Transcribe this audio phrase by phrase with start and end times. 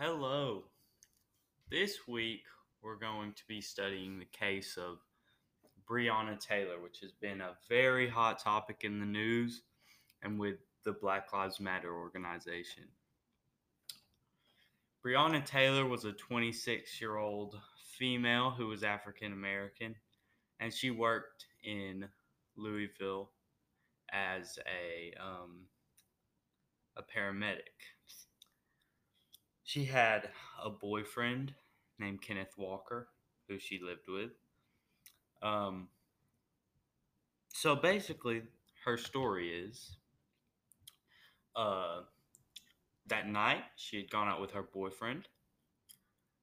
[0.00, 0.62] Hello.
[1.72, 2.44] This week
[2.82, 4.98] we're going to be studying the case of
[5.90, 9.62] Breonna Taylor, which has been a very hot topic in the news
[10.22, 12.84] and with the Black Lives Matter organization.
[15.04, 17.58] Breonna Taylor was a 26 year old
[17.98, 19.96] female who was African American,
[20.60, 22.06] and she worked in
[22.56, 23.32] Louisville
[24.12, 25.62] as a um,
[26.96, 27.74] a paramedic.
[29.68, 30.30] She had
[30.64, 31.52] a boyfriend
[31.98, 33.10] named Kenneth Walker,
[33.46, 34.30] who she lived with.
[35.42, 35.88] Um,
[37.52, 38.44] so basically,
[38.86, 39.98] her story is
[41.54, 42.00] uh,
[43.08, 45.28] that night she had gone out with her boyfriend.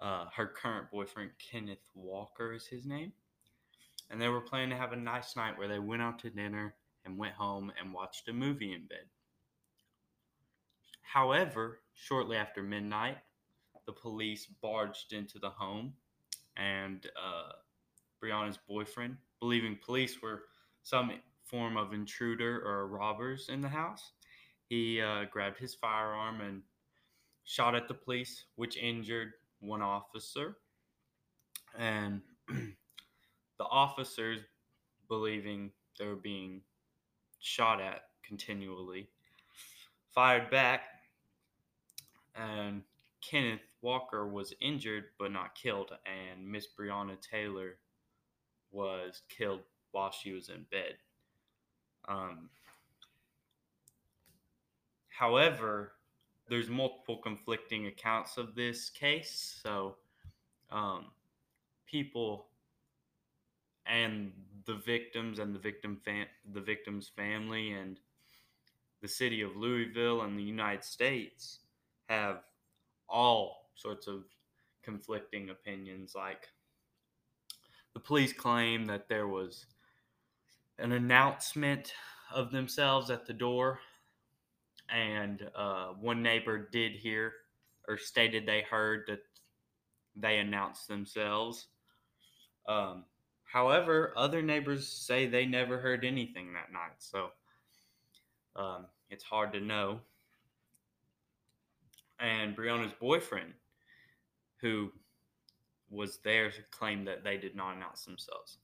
[0.00, 3.12] Uh, her current boyfriend, Kenneth Walker, is his name.
[4.10, 6.74] And they were planning to have a nice night where they went out to dinner
[7.04, 9.06] and went home and watched a movie in bed.
[11.02, 13.18] However, shortly after midnight,
[13.86, 15.92] the police barged into the home
[16.56, 17.52] and uh,
[18.22, 20.44] Breonna's boyfriend, believing police were
[20.82, 21.12] some
[21.44, 24.12] form of intruder or robbers in the house,
[24.68, 26.62] he uh, grabbed his firearm and
[27.44, 30.56] shot at the police, which injured one officer.
[31.78, 34.40] And the officers,
[35.08, 36.62] believing they were being
[37.38, 39.08] shot at continually,
[40.14, 40.82] fired back,
[42.34, 42.82] and
[43.20, 47.78] Kenneth Walker was injured but not killed, and Miss Breonna Taylor
[48.70, 49.60] was killed
[49.92, 50.96] while she was in bed.
[52.08, 52.48] Um,
[55.08, 55.92] however,
[56.48, 59.96] there's multiple conflicting accounts of this case, so
[60.70, 61.06] um,
[61.86, 62.46] people
[63.86, 64.32] and
[64.66, 67.98] the victims and the victim fam- the victim's family and
[69.00, 71.58] the city of Louisville and the United States
[72.08, 72.42] have
[73.08, 74.24] all sorts of
[74.82, 76.14] conflicting opinions.
[76.14, 76.48] Like
[77.94, 79.66] the police claim that there was
[80.78, 81.92] an announcement
[82.34, 83.80] of themselves at the door,
[84.88, 87.32] and uh, one neighbor did hear
[87.88, 89.22] or stated they heard that
[90.16, 91.66] they announced themselves.
[92.68, 93.04] Um,
[93.44, 97.30] however, other neighbors say they never heard anything that night, so
[98.56, 100.00] um, it's hard to know
[102.22, 103.52] and Breonna's boyfriend,
[104.60, 104.90] who
[105.90, 108.58] was there, claimed that they did not announce themselves.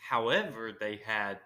[0.00, 1.38] However, they had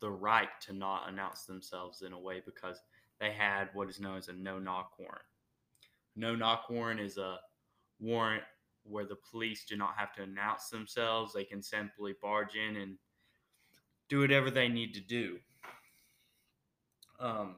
[0.00, 2.80] the right to not announce themselves in a way because
[3.20, 5.24] they had what is known as a no knock warrant.
[6.16, 7.38] No knock warrant is a
[8.00, 8.42] warrant
[8.84, 11.32] where the police do not have to announce themselves.
[11.32, 12.98] They can simply barge in and
[14.08, 15.38] do whatever they need to do.
[17.18, 17.56] Um,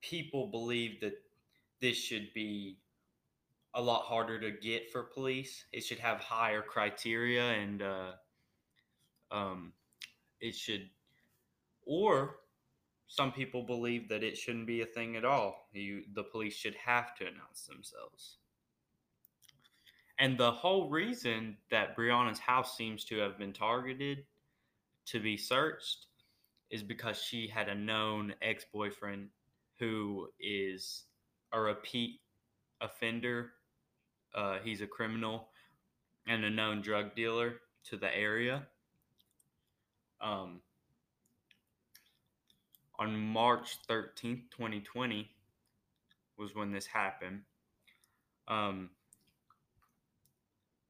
[0.00, 1.14] people believe that
[1.80, 2.78] this should be
[3.74, 5.64] a lot harder to get for police.
[5.72, 8.12] It should have higher criteria and uh,
[9.30, 9.72] um,
[10.40, 10.88] it should,
[11.84, 12.36] or
[13.06, 15.68] some people believe that it shouldn't be a thing at all.
[15.72, 18.38] You, the police should have to announce themselves.
[20.18, 24.24] And the whole reason that Breonna's house seems to have been targeted
[25.06, 26.06] to be searched
[26.70, 29.28] is because she had a known ex boyfriend
[29.80, 31.04] who is
[31.52, 32.20] a repeat
[32.80, 33.50] offender.
[34.34, 35.48] Uh, he's a criminal
[36.28, 37.54] and a known drug dealer
[37.88, 38.66] to the area.
[40.20, 40.60] Um,
[42.98, 45.30] on March 13th, 2020,
[46.36, 47.40] was when this happened.
[48.48, 48.90] Um,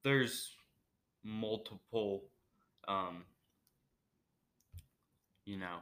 [0.02, 0.50] there's
[1.22, 2.24] multiple,
[2.88, 3.24] um,
[5.44, 5.78] you know,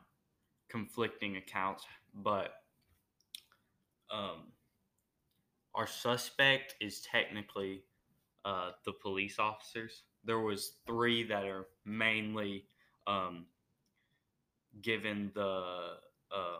[0.69, 2.53] conflicting accounts, but
[4.11, 4.53] um,
[5.75, 7.83] our suspect is technically
[8.45, 10.03] uh, the police officers.
[10.25, 12.65] There was three that are mainly
[13.07, 13.47] um,
[14.83, 15.97] given the
[16.33, 16.59] uh,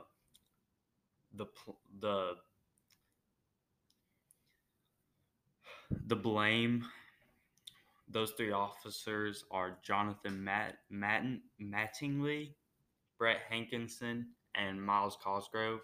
[1.35, 1.47] the
[2.01, 2.35] the
[6.07, 6.85] the blame.
[8.11, 12.55] Those three officers are Jonathan Matt, Matten, Mattingly,
[13.19, 14.25] Brett Hankison,
[14.55, 15.81] and Myles Cosgrove.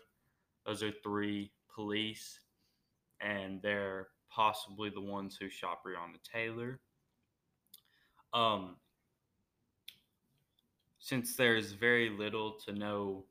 [0.66, 2.40] Those are three police,
[3.20, 6.80] and they're possibly the ones who shot Breonna Taylor.
[8.32, 8.76] Um,
[10.98, 13.24] since there's very little to no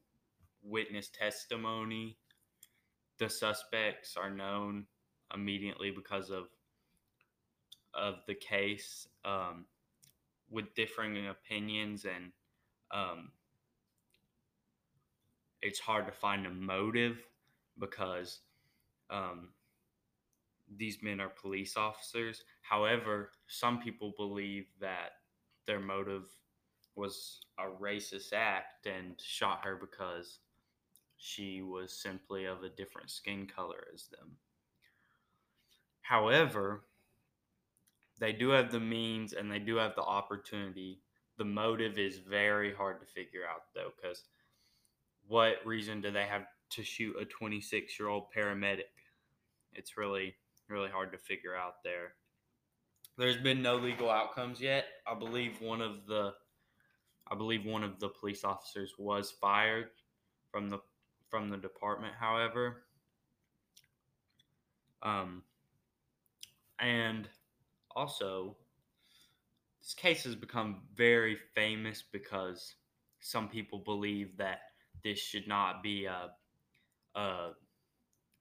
[0.64, 2.18] witness testimony,
[3.18, 4.86] the suspects are known
[5.34, 6.48] immediately because of
[7.94, 9.66] of the case um,
[10.50, 12.32] with differing opinions and
[12.92, 13.32] um,
[15.64, 17.18] it's hard to find a motive
[17.80, 18.40] because
[19.10, 19.50] um,
[20.78, 22.44] these men are police officers.
[22.62, 25.12] However, some people believe that
[25.66, 26.26] their motive
[26.96, 30.40] was a racist act and shot her because
[31.18, 34.36] she was simply of a different skin color as them.
[36.02, 36.84] However,
[38.20, 41.02] they do have the means and they do have the opportunity.
[41.38, 44.24] The motive is very hard to figure out though, because
[45.28, 48.92] what reason do they have to shoot a 26 year old paramedic?
[49.74, 50.36] It's really,
[50.68, 52.14] really hard to figure out there.
[53.18, 54.86] There's been no legal outcomes yet.
[55.08, 56.34] I believe one of the
[57.32, 59.90] I believe one of the police officers was fired
[60.52, 60.80] from the
[61.30, 62.84] from the department, however.
[65.02, 65.44] Um,
[66.80, 67.28] and
[67.96, 68.56] also,
[69.82, 72.76] this case has become very famous because
[73.20, 74.60] some people believe that
[75.04, 76.32] this should not be a,
[77.16, 77.52] a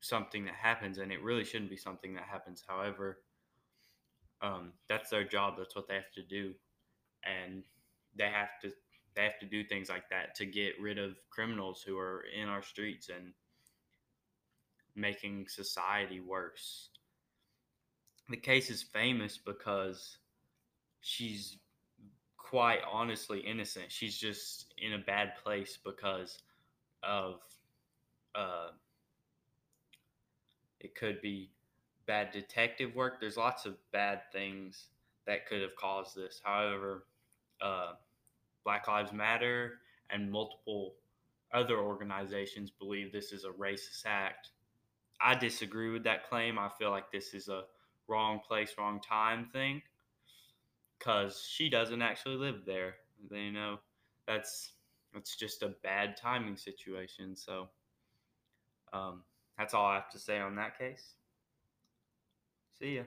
[0.00, 2.62] something that happens, and it really shouldn't be something that happens.
[2.66, 3.18] However,
[4.40, 5.54] um, that's their job.
[5.58, 6.54] That's what they have to do,
[7.24, 7.64] and
[8.16, 8.72] they have to
[9.14, 12.48] they have to do things like that to get rid of criminals who are in
[12.48, 13.32] our streets and
[14.94, 16.90] making society worse.
[18.28, 20.18] The case is famous because
[21.00, 21.58] she's
[22.38, 23.86] quite honestly innocent.
[23.90, 26.38] She's just in a bad place because
[27.02, 27.40] of
[28.34, 28.68] uh,
[30.80, 31.50] it could be
[32.06, 33.20] bad detective work.
[33.20, 34.86] There's lots of bad things
[35.26, 36.40] that could have caused this.
[36.42, 37.04] However,
[37.60, 37.92] uh,
[38.64, 39.74] Black Lives Matter
[40.10, 40.94] and multiple
[41.52, 44.50] other organizations believe this is a racist act.
[45.20, 46.58] I disagree with that claim.
[46.58, 47.64] I feel like this is a
[48.08, 49.82] wrong place, wrong time thing
[50.98, 52.94] because she doesn't actually live there.
[53.30, 53.78] You know,
[54.26, 54.72] that's
[55.14, 57.36] it's just a bad timing situation.
[57.36, 57.68] So
[58.92, 59.22] um,
[59.58, 61.14] that's all I have to say on that case.
[62.78, 63.02] See ya.